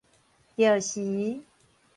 [0.57, 1.45] 著時